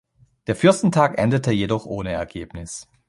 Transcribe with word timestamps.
Der 0.47 0.55
Fürstentag 0.55 1.19
endete 1.19 1.51
jedoch 1.51 1.85
ohne 1.85 2.09
Ergebnis. 2.11 2.89